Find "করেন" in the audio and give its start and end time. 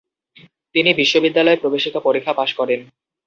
2.59-2.79